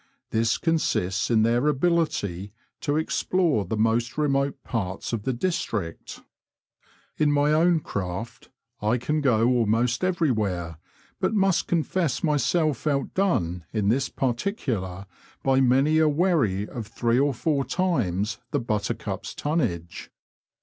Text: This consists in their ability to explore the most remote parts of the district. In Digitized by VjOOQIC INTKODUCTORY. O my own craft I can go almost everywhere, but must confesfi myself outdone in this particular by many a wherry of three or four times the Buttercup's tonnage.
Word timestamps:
This 0.31 0.57
consists 0.57 1.29
in 1.29 1.43
their 1.43 1.67
ability 1.67 2.53
to 2.79 2.97
explore 2.97 3.65
the 3.65 3.77
most 3.77 4.17
remote 4.17 4.63
parts 4.63 5.13
of 5.13 5.25
the 5.25 5.31
district. 5.31 6.21
In 7.19 7.29
Digitized 7.29 7.33
by 7.35 7.41
VjOOQIC 7.41 7.41
INTKODUCTORY. 7.41 7.41
O 7.41 7.41
my 7.43 7.53
own 7.53 7.79
craft 7.81 8.49
I 8.81 8.97
can 8.97 9.21
go 9.21 9.47
almost 9.47 10.03
everywhere, 10.03 10.79
but 11.19 11.35
must 11.35 11.67
confesfi 11.67 12.23
myself 12.23 12.87
outdone 12.87 13.63
in 13.71 13.89
this 13.89 14.09
particular 14.09 15.05
by 15.43 15.61
many 15.61 15.99
a 15.99 16.09
wherry 16.09 16.67
of 16.67 16.87
three 16.87 17.19
or 17.19 17.31
four 17.35 17.63
times 17.63 18.39
the 18.49 18.59
Buttercup's 18.59 19.35
tonnage. 19.35 20.09